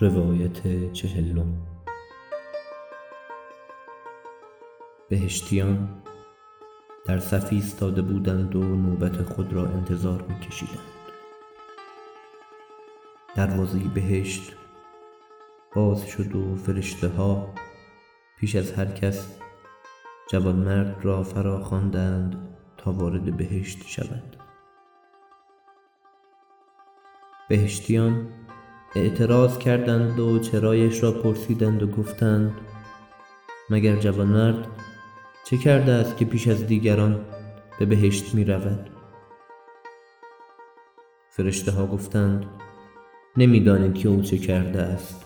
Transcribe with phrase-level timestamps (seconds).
[0.00, 1.66] روایت چهلم.
[5.08, 6.02] بهشتیان
[7.04, 10.78] در صف ایستاده بودند و نوبت خود را انتظار میکشیدند.
[13.34, 14.56] دروازه بهشت
[15.74, 17.54] باز شد و فرشته ها
[18.38, 19.38] پیش از هر کس
[20.30, 24.36] جوانمرد را فراخواندند تا وارد بهشت شود
[27.48, 28.28] بهشتیان
[28.96, 32.52] اعتراض کردند و چرایش را پرسیدند و گفتند
[33.70, 34.66] مگر جوانمرد
[35.44, 37.20] چه کرده است که پیش از دیگران
[37.78, 38.90] به بهشت می رود؟
[41.30, 42.46] فرشته ها گفتند
[43.36, 45.24] نمی‌دانید که او چه کرده است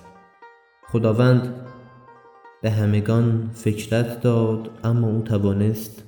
[0.88, 1.54] خداوند
[2.62, 6.04] به همگان فکرت داد اما او توانست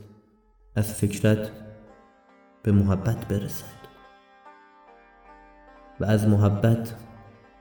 [0.77, 1.51] از فکرت
[2.63, 3.83] به محبت برسد
[6.01, 6.95] و از محبت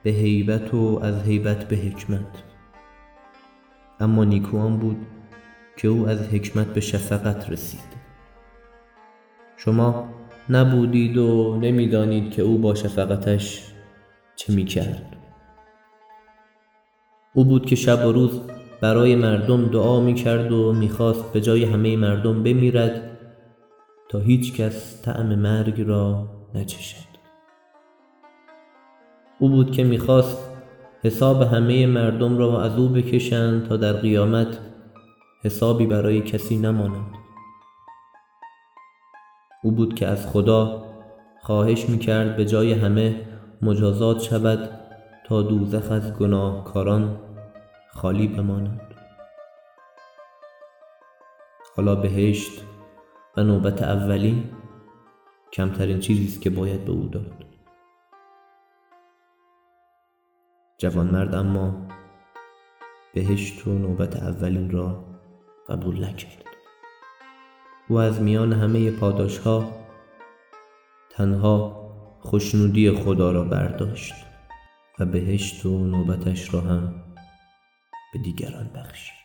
[0.04, 2.44] به هیبت و از هیبت به حکمت.
[4.00, 4.98] اما نیکو بود
[5.78, 7.92] که او از حکمت به شفقت رسید.
[9.58, 10.10] شما
[10.50, 13.74] نبودید و نمی‌دانید که او با شفقتش
[14.36, 15.18] چه می کرد
[17.34, 18.42] او بود که شب و روز
[18.82, 23.18] برای مردم دعا می کرد و می‌خواست به جای همه مردم بمیرد
[24.10, 27.11] تا هیچ کس طعم مرگ را نچشد.
[29.42, 30.38] او بود که می‌خواست
[31.04, 34.60] حساب همه مردم را از او بکشند تا در قیامت
[35.44, 37.06] حسابی برای کسی نماند.
[39.64, 40.84] او بود که از خدا
[41.42, 43.22] خواهش می‌کرد به جای همه
[43.62, 44.70] مجازات شود
[45.26, 47.18] تا دوزخ از گناهکاران
[47.94, 48.82] خالی بماند.
[51.76, 52.52] حالا بهشت
[53.38, 54.44] و نوبت اولین
[55.54, 57.51] کمترین چیزی است که باید به او داد.
[60.82, 61.88] جوانمرد اما
[63.14, 65.06] بهشت و نوبت اولین را
[65.70, 66.46] قبول نکرد.
[67.88, 69.72] او از میان همه پاداشها
[71.10, 71.82] تنها
[72.20, 74.14] خوشنودی خدا را برداشت
[75.00, 77.04] و بهشت و نوبتش را هم
[78.14, 79.21] به دیگران بخشید.